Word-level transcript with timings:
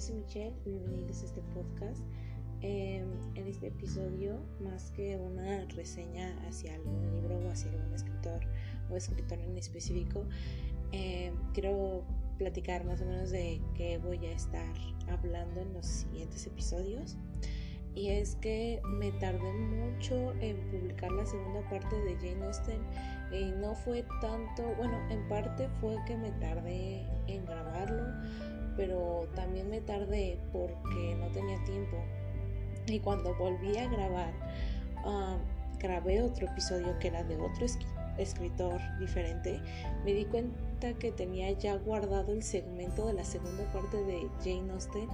yo 0.00 0.06
soy 0.06 0.16
Michelle, 0.16 0.54
bienvenidos 0.64 1.20
a 1.20 1.26
este 1.26 1.42
podcast. 1.52 2.00
Em, 2.62 3.06
en 3.34 3.46
este 3.46 3.66
episodio, 3.66 4.40
más 4.58 4.90
que 4.92 5.18
una 5.18 5.66
reseña 5.76 6.34
hacia 6.48 6.74
algún 6.74 7.02
libro 7.02 7.38
o 7.38 7.50
hacia 7.50 7.70
algún 7.70 7.92
escritor 7.92 8.40
o 8.88 8.96
escritor 8.96 9.38
en 9.40 9.58
específico, 9.58 10.24
em, 10.92 11.34
quiero 11.52 12.06
platicar 12.38 12.86
más 12.86 13.02
o 13.02 13.04
menos 13.04 13.28
de 13.28 13.60
qué 13.74 13.98
voy 13.98 14.24
a 14.24 14.32
estar 14.32 14.74
hablando 15.10 15.60
en 15.60 15.74
los 15.74 15.84
siguientes 15.84 16.46
episodios. 16.46 17.18
Y 17.94 18.08
es 18.08 18.36
que 18.36 18.80
me 18.86 19.12
tardé 19.12 19.52
mucho 19.52 20.32
en 20.40 20.56
publicar 20.70 21.12
la 21.12 21.26
segunda 21.26 21.68
parte 21.68 21.94
de 22.00 22.14
Jane 22.14 22.46
Austen 22.46 22.80
y 23.32 23.52
no 23.52 23.74
fue 23.74 24.04
tanto, 24.20 24.74
bueno, 24.76 24.98
en 25.10 25.26
parte 25.28 25.68
fue 25.80 25.96
que 26.06 26.16
me 26.16 26.30
tardé 26.32 27.06
en 27.26 27.44
grabarlo, 27.44 28.04
pero 28.76 29.28
también 29.34 29.70
me 29.70 29.80
tardé 29.80 30.38
porque 30.52 31.16
no 31.18 31.28
tenía 31.28 31.62
tiempo. 31.64 31.96
Y 32.86 32.98
cuando 33.00 33.34
volví 33.36 33.76
a 33.76 33.88
grabar, 33.88 34.32
ah, 35.04 35.38
grabé 35.78 36.22
otro 36.22 36.46
episodio 36.46 36.98
que 36.98 37.08
era 37.08 37.22
de 37.24 37.36
otro 37.36 37.66
escritor 38.18 38.80
diferente. 38.98 39.60
Me 40.04 40.12
di 40.12 40.24
cuenta 40.24 40.92
que 40.94 41.12
tenía 41.12 41.52
ya 41.52 41.76
guardado 41.76 42.32
el 42.32 42.42
segmento 42.42 43.06
de 43.06 43.14
la 43.14 43.24
segunda 43.24 43.64
parte 43.72 43.96
de 44.04 44.28
Jane 44.42 44.72
Austen 44.72 45.08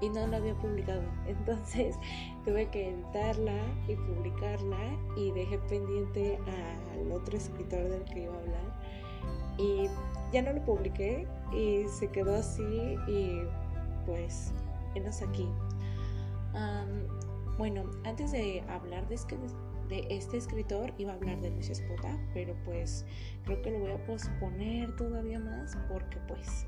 y 0.00 0.08
no 0.08 0.26
lo 0.26 0.36
había 0.36 0.54
publicado. 0.54 1.02
Entonces 1.26 1.96
tuve 2.44 2.66
que 2.70 2.90
editarla 2.90 3.60
y 3.86 3.96
publicarla 3.96 4.78
y 5.16 5.32
dejé 5.32 5.58
pendiente 5.58 6.38
al 6.92 7.12
otro 7.12 7.36
escritor 7.36 7.88
del 7.88 8.04
que 8.04 8.22
iba 8.24 8.34
a 8.34 8.38
hablar. 8.38 8.78
Y 9.58 9.88
ya 10.32 10.42
no 10.42 10.52
lo 10.52 10.64
publiqué 10.64 11.26
y 11.52 11.88
se 11.88 12.08
quedó 12.08 12.36
así 12.36 12.96
y 13.08 13.42
pues 14.06 14.52
menos 14.94 15.22
aquí. 15.22 15.48
bueno, 17.58 17.90
antes 18.04 18.30
de 18.32 18.62
hablar 18.68 19.08
de 19.08 19.16
este, 19.16 19.36
de 19.88 20.06
este 20.10 20.36
escritor 20.36 20.92
iba 20.98 21.12
a 21.12 21.16
hablar 21.16 21.40
de 21.40 21.50
Luis 21.50 21.70
Espota, 21.70 22.16
pero 22.34 22.54
pues 22.64 23.04
creo 23.44 23.60
que 23.62 23.70
lo 23.70 23.80
voy 23.80 23.90
a 23.90 24.06
posponer 24.06 24.94
todavía 24.96 25.40
más 25.40 25.76
porque 25.90 26.18
pues 26.28 26.66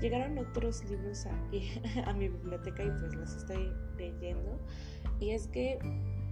llegaron 0.00 0.38
otros 0.38 0.84
libros 0.88 1.26
a, 1.26 1.30
a 2.08 2.12
mi 2.12 2.28
biblioteca 2.28 2.84
y 2.84 2.90
pues 2.90 3.14
los 3.14 3.36
estoy 3.36 3.72
leyendo. 3.96 4.58
Y 5.20 5.30
es 5.30 5.46
que 5.48 5.78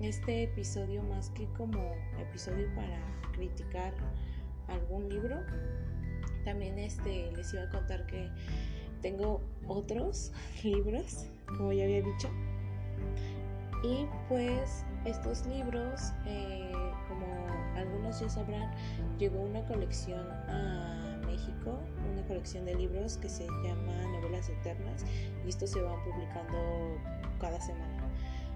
este 0.00 0.44
episodio 0.44 1.02
más 1.02 1.30
que 1.30 1.46
como 1.56 1.94
episodio 2.18 2.68
para 2.74 3.00
criticar 3.32 3.94
algún 4.68 5.08
libro, 5.08 5.40
también 6.44 6.78
este, 6.78 7.32
les 7.32 7.52
iba 7.54 7.62
a 7.62 7.70
contar 7.70 8.06
que 8.06 8.28
tengo 9.00 9.40
otros 9.66 10.32
libros, 10.62 11.26
como 11.46 11.72
ya 11.72 11.84
había 11.84 12.02
dicho. 12.02 12.28
Y 13.82 14.06
pues 14.28 14.84
estos 15.04 15.46
libros, 15.46 16.00
eh, 16.26 16.72
como 17.08 17.26
algunos 17.76 18.20
ya 18.20 18.28
sabrán, 18.28 18.70
llegó 19.18 19.40
una 19.40 19.64
colección 19.66 20.26
a 20.48 21.20
México, 21.26 21.78
una 22.12 22.22
colección 22.26 22.64
de 22.64 22.74
libros 22.74 23.16
que 23.18 23.28
se 23.28 23.44
llama 23.44 23.92
Novelas 24.12 24.48
Eternas 24.48 25.04
y 25.44 25.48
estos 25.48 25.70
se 25.70 25.80
van 25.80 26.02
publicando 26.04 26.56
cada 27.40 27.60
semana. 27.60 28.08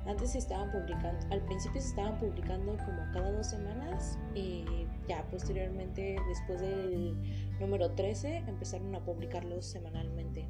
Antes 0.07 0.33
se 0.33 0.39
estaban 0.39 0.71
publicando, 0.71 1.27
al 1.31 1.43
principio 1.43 1.81
se 1.81 1.89
estaban 1.89 2.19
publicando 2.19 2.77
como 2.79 3.13
cada 3.13 3.31
dos 3.31 3.47
semanas 3.47 4.19
y 4.35 4.65
ya 5.07 5.23
posteriormente, 5.31 6.17
después 6.29 6.61
del 6.61 7.17
número 7.61 7.91
13, 7.91 8.45
empezaron 8.47 8.95
a 8.95 9.01
publicarlos 9.01 9.67
semanalmente. 9.67 10.47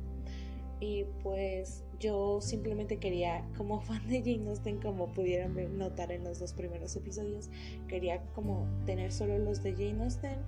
Y 0.80 1.04
pues 1.22 1.84
yo 1.98 2.40
simplemente 2.40 2.98
quería, 2.98 3.44
como 3.56 3.80
fan 3.80 4.06
de 4.08 4.20
Jane 4.20 4.48
Austen, 4.48 4.80
como 4.80 5.12
pudieran 5.12 5.54
notar 5.76 6.12
en 6.12 6.24
los 6.24 6.38
dos 6.38 6.52
primeros 6.52 6.94
episodios, 6.96 7.50
quería 7.88 8.22
como 8.34 8.66
tener 8.86 9.12
solo 9.12 9.38
los 9.38 9.62
de 9.62 9.72
Jane 9.72 10.04
Austen, 10.04 10.38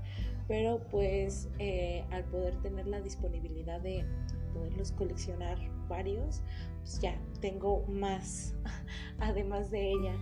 pero 0.47 0.81
pues 0.91 1.49
eh, 1.59 2.05
al 2.11 2.25
poder 2.25 2.57
tener 2.63 2.87
la 2.87 3.01
disponibilidad 3.01 3.81
de 3.81 4.05
poderlos 4.53 4.93
coleccionar 4.93 5.59
varios, 5.89 6.43
pues 6.81 7.01
ya 7.01 7.21
tengo 7.41 7.85
más 7.89 8.55
además 9.19 9.71
de 9.71 9.91
ella. 9.91 10.15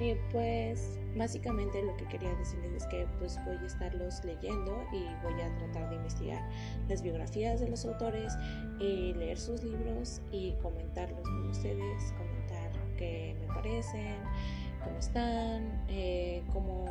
Y 0.00 0.14
pues 0.32 0.98
básicamente 1.14 1.82
lo 1.82 1.94
que 1.96 2.06
quería 2.06 2.34
decirles 2.36 2.72
es 2.72 2.86
que 2.86 3.06
pues 3.18 3.38
voy 3.44 3.56
a 3.56 3.66
estarlos 3.66 4.24
leyendo 4.24 4.82
y 4.92 5.04
voy 5.22 5.38
a 5.42 5.54
tratar 5.58 5.90
de 5.90 5.96
investigar 5.96 6.42
las 6.88 7.02
biografías 7.02 7.60
de 7.60 7.68
los 7.68 7.84
autores 7.84 8.32
y 8.78 9.12
leer 9.12 9.38
sus 9.38 9.62
libros 9.62 10.22
y 10.32 10.52
comentarlos 10.62 11.22
con 11.22 11.50
ustedes, 11.50 12.14
comentar 12.16 12.72
qué 12.96 13.36
me 13.40 13.46
parecen, 13.48 14.16
cómo 14.82 14.98
están, 14.98 15.84
eh, 15.88 16.42
cómo 16.50 16.86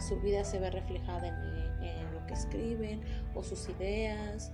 su 0.00 0.18
vida 0.20 0.44
se 0.44 0.58
ve 0.58 0.70
reflejada 0.70 1.28
en, 1.28 1.84
en 1.84 2.14
lo 2.14 2.26
que 2.26 2.32
escriben 2.32 3.02
o 3.34 3.42
sus 3.42 3.68
ideas. 3.68 4.50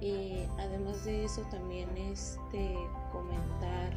Y 0.00 0.44
además 0.58 1.04
de 1.04 1.24
eso 1.24 1.42
también 1.50 1.88
este 1.96 2.74
comentar 3.10 3.87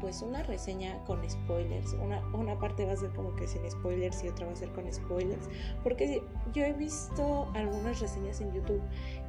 pues 0.00 0.22
una 0.22 0.42
reseña 0.42 1.02
con 1.04 1.28
spoilers. 1.28 1.94
Una, 1.94 2.20
una 2.34 2.58
parte 2.58 2.84
va 2.84 2.92
a 2.92 2.96
ser 2.96 3.10
como 3.10 3.34
que 3.34 3.46
sin 3.46 3.68
spoilers 3.70 4.22
y 4.24 4.28
otra 4.28 4.46
va 4.46 4.52
a 4.52 4.56
ser 4.56 4.70
con 4.72 4.90
spoilers. 4.92 5.48
Porque 5.82 6.22
yo 6.52 6.64
he 6.64 6.72
visto 6.72 7.48
algunas 7.54 8.00
reseñas 8.00 8.40
en 8.40 8.52
youtube 8.52 8.82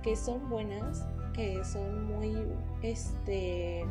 que 0.04 0.16
son 0.16 0.50
buenas 0.50 1.08
que 1.34 1.64
son 1.64 2.06
muy 2.06 2.36
este 2.82 3.86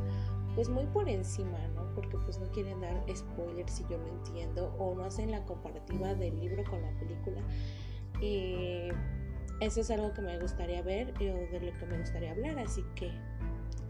pues 0.56 0.69
muy 0.69 0.84
por 0.86 1.09
encima 1.09 1.59
no 1.75 1.94
porque 1.94 2.16
pues 2.19 2.38
no 2.41 2.50
quieren 2.50 2.81
dar 2.81 3.03
spoilers 3.15 3.72
si 3.72 3.84
yo 3.84 3.98
lo 3.98 4.06
entiendo 4.09 4.75
o 4.78 4.94
no 4.94 5.04
hacen 5.04 5.31
la 5.31 5.44
comparativa 5.44 6.15
del 6.15 6.38
libro 6.41 6.65
con 6.65 6.82
la 6.82 6.91
película. 6.98 7.41
Y 8.20 8.88
eso 9.60 9.81
es 9.81 9.91
algo 9.91 10.12
que 10.12 10.22
me 10.22 10.38
gustaría 10.38 10.82
ver 10.82 11.15
o 11.19 11.22
de 11.22 11.60
lo 11.60 11.78
que 11.78 11.86
me 11.86 11.98
gustaría 11.98 12.32
hablar, 12.32 12.59
así 12.59 12.84
que 12.94 13.10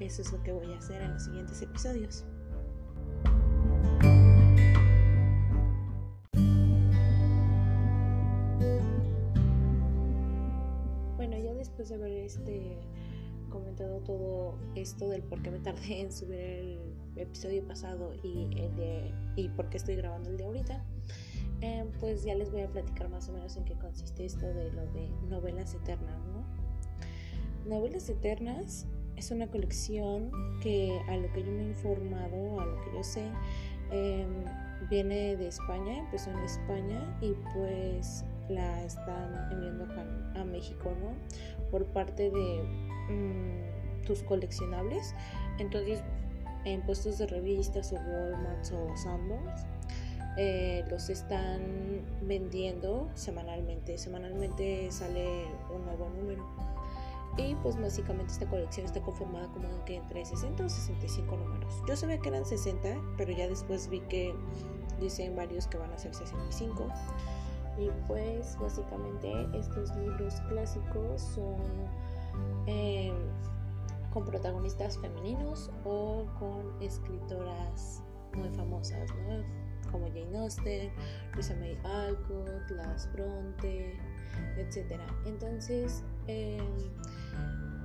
eso 0.00 0.22
es 0.22 0.32
lo 0.32 0.42
que 0.42 0.52
voy 0.52 0.72
a 0.72 0.78
hacer 0.78 1.02
en 1.02 1.12
los 1.12 1.24
siguientes 1.24 1.62
episodios. 1.62 2.24
Bueno, 11.16 11.38
ya 11.38 11.54
después 11.54 11.88
de 11.88 11.94
haber 11.94 12.12
este 12.12 12.78
comentado 13.48 14.00
todo 14.00 14.58
esto 14.74 15.08
del 15.08 15.22
por 15.22 15.40
qué 15.42 15.50
me 15.50 15.60
tardé 15.60 16.00
en 16.00 16.12
subir 16.12 16.38
el 16.38 16.78
episodio 17.16 17.66
pasado 17.66 18.12
y 18.22 18.50
el 18.56 18.76
de 18.76 19.14
y 19.36 19.48
por 19.48 19.70
qué 19.70 19.78
estoy 19.78 19.96
grabando 19.96 20.28
el 20.30 20.36
de 20.36 20.44
ahorita, 20.44 20.84
eh, 21.62 21.86
pues 22.00 22.22
ya 22.22 22.34
les 22.34 22.52
voy 22.52 22.62
a 22.62 22.68
platicar 22.68 23.08
más 23.08 23.28
o 23.30 23.32
menos 23.32 23.56
en 23.56 23.64
qué 23.64 23.74
consiste 23.74 24.26
esto 24.26 24.46
de 24.46 24.72
lo 24.72 24.82
de 24.92 25.08
novelas 25.30 25.74
eternas, 25.74 26.18
¿no? 26.26 26.44
Novelas 27.66 28.08
eternas 28.10 28.86
es 29.16 29.30
una 29.30 29.46
colección 29.46 30.30
que 30.60 30.98
a 31.08 31.16
lo 31.16 31.32
que 31.32 31.42
yo 31.42 31.52
me 31.52 31.62
he 31.62 31.68
informado, 31.68 32.60
a 32.60 32.66
lo 32.66 32.80
que 32.82 32.92
yo 32.94 33.02
sé, 33.02 33.24
em, 33.90 34.44
viene 34.90 35.36
de 35.36 35.48
España, 35.48 35.98
empezó 35.98 36.30
en 36.30 36.38
España 36.40 37.18
y 37.20 37.32
pues 37.54 38.24
la 38.48 38.84
están 38.84 39.52
enviando 39.52 39.84
acá 39.84 40.04
a 40.34 40.44
México, 40.44 40.92
¿no? 41.00 41.14
Por 41.70 41.86
parte 41.86 42.30
de 42.30 42.62
mm, 43.08 44.04
tus 44.04 44.22
coleccionables. 44.22 45.14
Entonces, 45.58 46.02
en 46.64 46.82
puestos 46.82 47.18
de 47.18 47.26
revistas 47.26 47.92
o 47.92 47.96
Walmart 47.96 48.66
o 48.72 48.96
Sanborns 48.96 49.66
eh, 50.36 50.84
los 50.90 51.08
están 51.08 52.02
vendiendo 52.22 53.08
semanalmente. 53.14 53.96
Semanalmente 53.96 54.90
sale 54.90 55.46
un 55.74 55.84
nuevo 55.86 56.10
número. 56.10 56.44
Y 57.36 57.54
pues 57.56 57.80
básicamente 57.80 58.32
esta 58.32 58.46
colección 58.46 58.86
está 58.86 59.00
conformada 59.02 59.48
como 59.48 59.84
que 59.84 59.96
entre 59.96 60.24
60 60.24 60.64
o 60.64 60.68
65 60.68 61.36
números. 61.36 61.82
Yo 61.86 61.96
sabía 61.96 62.18
que 62.18 62.28
eran 62.28 62.46
60, 62.46 62.96
pero 63.16 63.32
ya 63.32 63.46
después 63.46 63.88
vi 63.88 64.00
que 64.00 64.34
dicen 65.00 65.36
varios 65.36 65.66
que 65.66 65.76
van 65.76 65.92
a 65.92 65.98
ser 65.98 66.14
65. 66.14 66.88
Y 67.78 67.90
pues 68.06 68.56
básicamente 68.58 69.30
estos 69.52 69.94
libros 69.96 70.40
clásicos 70.48 71.20
son 71.20 71.60
eh, 72.66 73.12
con 74.14 74.24
protagonistas 74.24 74.96
femeninos 74.98 75.70
o 75.84 76.24
con 76.38 76.82
escritoras 76.82 78.02
muy 78.34 78.48
famosas, 78.50 79.10
¿no? 79.28 79.66
como 79.90 80.08
Jane 80.08 80.38
Austen, 80.38 80.90
Luisa 81.34 81.54
May 81.56 81.78
Alcott, 81.84 82.70
Las 82.70 83.10
Bronte, 83.12 83.98
etc. 84.56 85.00
Entonces, 85.24 86.02
em, 86.26 86.58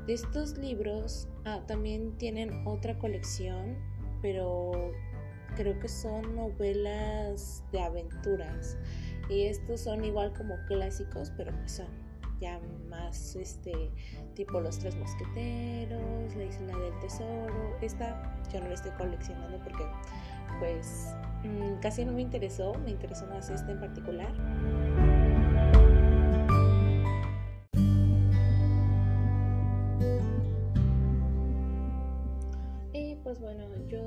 estos 0.08 0.58
libros 0.58 1.28
ah, 1.46 1.62
también 1.68 2.18
tienen 2.18 2.66
otra 2.68 2.98
colección, 2.98 3.78
pero 4.22 4.92
creo 5.56 5.80
que 5.80 5.88
son 5.88 6.36
novelas 6.36 7.64
de 7.72 7.82
aventuras. 7.82 8.78
Y 9.30 9.44
estos 9.44 9.82
son 9.82 10.04
igual 10.04 10.34
como 10.34 10.56
clásicos, 10.68 11.32
pero 11.38 11.52
pues 11.58 11.74
son 11.74 11.88
ya 12.42 12.60
más 12.90 13.36
este 13.36 13.92
tipo 14.34 14.60
Los 14.60 14.80
Tres 14.80 14.96
Mosqueteros, 14.96 16.36
La 16.36 16.44
Isla 16.44 16.78
del 16.78 17.00
Tesoro. 17.00 17.78
Esta 17.82 18.36
yo 18.52 18.60
no 18.60 18.68
la 18.68 18.74
estoy 18.74 18.92
coleccionando 18.92 19.58
porque 19.60 19.86
pues 20.60 21.14
mm, 21.44 21.80
casi 21.82 22.04
no 22.04 22.12
me 22.12 22.22
interesó, 22.22 22.74
me 22.84 22.92
interesó 22.92 23.26
más 23.28 23.50
esta 23.50 23.72
en 23.72 23.80
particular. 23.80 24.34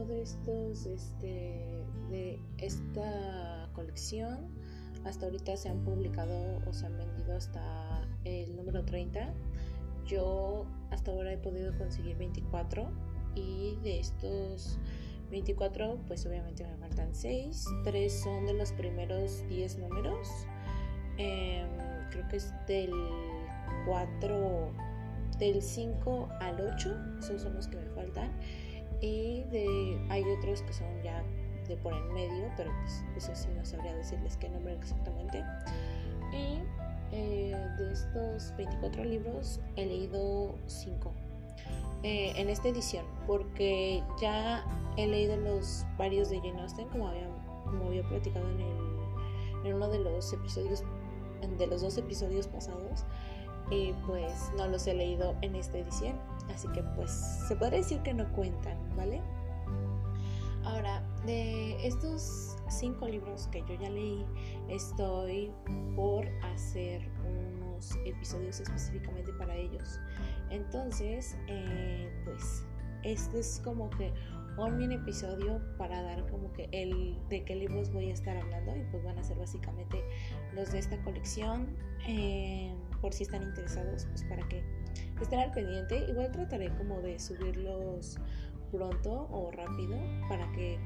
De 0.05 0.23
estos, 0.23 0.87
este, 0.87 1.85
de 2.11 2.41
esta 2.59 3.69
colección, 3.73 4.49
hasta 5.05 5.27
ahorita 5.27 5.57
se 5.57 5.69
han 5.69 5.85
publicado 5.85 6.63
o 6.67 6.73
se 6.73 6.87
han 6.87 6.97
vendido 6.97 7.37
hasta 7.37 8.07
el 8.25 8.57
número 8.57 8.85
30. 8.85 9.33
Yo 10.07 10.67
hasta 10.91 11.11
ahora 11.11 11.33
he 11.33 11.39
podido 11.39 11.77
conseguir 11.77 12.17
24 12.17 12.89
y 13.35 13.77
de 13.83 14.01
estos 14.01 14.79
24 15.31 15.99
pues 16.07 16.25
obviamente 16.27 16.67
me 16.67 16.77
faltan 16.77 17.15
6. 17.15 17.67
3 17.85 18.21
son 18.23 18.47
de 18.47 18.55
los 18.55 18.73
primeros 18.73 19.47
10 19.49 19.79
números. 19.79 20.29
Em, 21.17 21.69
creo 22.11 22.29
que 22.29 22.37
es 22.37 22.53
del 22.67 22.93
4, 23.87 24.73
del 25.39 25.63
5 25.63 26.29
al 26.41 26.61
8. 26.61 26.97
Esos 27.19 27.43
son 27.43 27.55
los 27.55 27.69
que 27.69 27.77
me 27.77 27.87
faltan. 27.91 28.31
Y 29.01 29.43
de, 29.45 29.99
hay 30.09 30.23
otros 30.25 30.63
que 30.63 30.73
son 30.73 31.03
ya 31.03 31.23
de 31.69 31.77
por 31.77 31.95
en 31.95 32.13
medio, 32.13 32.51
pero 32.57 32.71
pues 32.83 33.05
eso 33.17 33.35
sí 33.35 33.49
no 33.57 33.65
sabría 33.65 33.95
decirles 33.95 34.37
qué 34.37 34.49
nombre 34.49 34.75
exactamente. 34.75 35.43
Y 36.33 36.61
eh, 37.13 37.57
de 37.79 37.93
estos 37.93 38.55
24 38.57 39.05
libros 39.05 39.61
he 39.77 39.87
leído 39.87 40.55
5 40.67 41.13
eh, 42.03 42.33
en 42.37 42.51
esta 42.51 42.69
edición, 42.69 43.07
porque 43.27 44.03
ya 44.21 44.65
he 44.97 45.07
leído 45.07 45.37
los 45.37 45.87
varios 45.97 46.29
de 46.29 46.39
Jane 46.39 46.61
Austen, 46.61 46.89
como 46.89 47.09
había, 47.09 47.29
como 47.65 47.87
había 47.87 48.03
platicado 48.03 48.47
en, 48.51 48.61
el, 48.61 49.67
en 49.67 49.75
uno 49.75 49.89
de 49.89 50.01
los 50.01 50.33
episodios, 50.33 50.83
de 51.59 51.67
los 51.67 51.81
dos 51.81 51.97
episodios 51.97 52.47
pasados. 52.47 53.05
Y 53.71 53.93
pues 54.07 54.51
no 54.57 54.69
los 54.69 54.87
he 54.87 54.95
leído 54.95 55.35
en 55.41 55.57
esta 55.57 55.79
edición, 55.79 56.17
así 56.55 56.69
que 56.69 56.83
pues 56.83 57.11
se 57.49 57.57
podría 57.57 57.79
decir 57.79 58.01
que 58.03 58.13
no 58.13 58.31
cuentan, 58.33 58.77
¿vale? 58.97 59.23
Ahora, 60.65 61.03
de 61.27 61.87
estos 61.87 62.57
cinco 62.69 63.07
libros 63.07 63.49
que 63.49 63.61
yo 63.69 63.75
ya 63.81 63.91
leí, 63.91 64.25
estoy 64.69 65.51
por 65.95 66.27
hacer 66.43 67.07
unos 67.27 67.97
episodios 68.07 68.61
específicamente 68.61 69.33
para 69.35 69.55
ellos. 69.55 70.01
Entonces, 70.51 71.37
eh, 71.49 72.11
pues, 72.25 72.65
este 73.03 73.41
es 73.41 73.61
como 73.63 73.91
que 73.91 74.13
un 74.57 74.79
mini 74.79 74.95
episodio 74.95 75.61
para 75.77 76.01
dar 76.03 76.27
como 76.31 76.53
que 76.53 76.69
el 76.73 77.19
de 77.29 77.45
qué 77.45 77.57
libros 77.57 77.93
voy 77.93 78.11
a 78.11 78.13
estar 78.15 78.37
hablando 78.37 78.77
y 78.77 78.85
pues 78.91 79.03
van 79.03 79.19
a 79.19 79.25
ser 79.25 79.37
básicamente 79.37 80.03
los 80.55 80.71
de 80.73 80.79
esta 80.79 80.97
colección 81.03 81.77
eh, 82.07 82.54
por 83.05 83.13
si 83.13 83.25
están 83.25 83.43
interesados 83.43 84.07
pues 84.07 84.25
para 84.25 84.49
que 84.49 84.65
estén 85.21 85.39
al 85.39 85.53
pendiente. 85.53 86.07
Igual 86.09 86.33
trataré 86.33 86.75
como 86.79 87.03
de 87.03 87.21
subirlos 87.21 88.17
pronto 88.73 89.29
o 89.31 89.51
rápido 89.51 89.99
para 90.27 90.51
que 90.53 90.79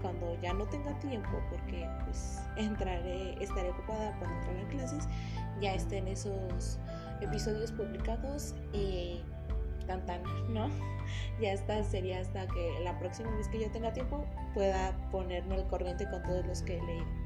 cuando 0.00 0.36
ya 0.42 0.52
no 0.54 0.66
tenga 0.66 0.98
tiempo 0.98 1.40
porque 1.48 1.88
pues 2.04 2.40
entraré 2.56 3.40
estaré 3.40 3.70
ocupada 3.70 4.18
por 4.18 4.28
entrar 4.28 4.56
a 4.58 4.68
clases 4.70 5.08
ya 5.60 5.72
estén 5.74 6.08
esos 6.08 6.80
episodios 7.20 7.70
publicados 7.70 8.56
y 8.72 9.22
tan 9.86 10.04
tan 10.04 10.22
no 10.52 10.68
ya 11.40 11.52
está 11.52 11.82
sería 11.84 12.20
hasta 12.20 12.48
que 12.48 12.80
la 12.82 12.98
próxima 12.98 13.30
vez 13.36 13.48
que 13.48 13.60
yo 13.60 13.70
tenga 13.70 13.92
tiempo 13.92 14.26
pueda 14.52 14.94
ponerme 15.10 15.54
al 15.54 15.66
corriente 15.68 16.10
con 16.10 16.22
todos 16.24 16.44
los 16.44 16.62
que 16.62 16.76
he 16.76 16.82
leído 16.82 17.21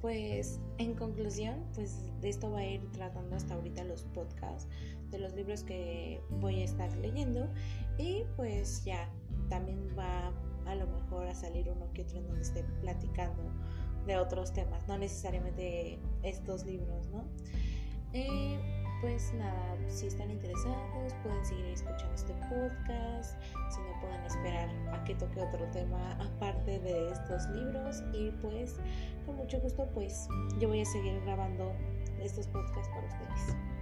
Pues 0.00 0.60
en 0.78 0.94
conclusión, 0.94 1.64
pues 1.74 2.12
de 2.20 2.28
esto 2.28 2.50
va 2.50 2.60
a 2.60 2.66
ir 2.66 2.90
tratando 2.92 3.34
hasta 3.34 3.54
ahorita 3.54 3.82
los 3.84 4.04
podcasts 4.04 4.68
de 5.10 5.18
los 5.18 5.34
libros 5.34 5.64
que 5.64 6.20
voy 6.40 6.60
a 6.60 6.64
estar 6.64 6.94
leyendo 6.98 7.48
y 7.98 8.24
pues 8.36 8.84
ya 8.84 9.10
también 9.48 9.88
va 9.98 10.32
a 10.66 10.74
lo 10.74 10.86
mejor 10.86 11.26
a 11.26 11.34
salir 11.34 11.68
uno 11.70 11.90
que 11.94 12.02
otro 12.02 12.18
en 12.18 12.26
donde 12.26 12.42
esté 12.42 12.62
platicando 12.80 13.42
de 14.06 14.16
otros 14.16 14.52
temas, 14.52 14.86
no 14.86 14.98
necesariamente 14.98 15.98
estos 16.22 16.64
libros, 16.64 17.08
¿no? 17.08 17.24
Eh, 18.12 18.58
pues 19.00 19.32
nada, 19.34 19.76
si 19.88 20.06
están 20.06 20.30
interesados 20.30 21.12
pueden 21.22 21.44
seguir 21.44 21.66
escuchando 21.66 22.14
este 22.14 22.34
podcast, 22.34 23.38
que 25.08 25.14
toque 25.14 25.40
otro 25.40 25.66
tema 25.72 26.12
aparte 26.20 26.78
de 26.80 27.10
estos 27.10 27.48
libros 27.48 28.02
y 28.12 28.30
pues 28.42 28.76
con 29.24 29.36
mucho 29.36 29.58
gusto 29.60 29.88
pues 29.94 30.28
yo 30.60 30.68
voy 30.68 30.82
a 30.82 30.84
seguir 30.84 31.18
grabando 31.22 31.72
estos 32.20 32.46
podcasts 32.48 32.88
para 32.90 33.06
ustedes. 33.06 33.77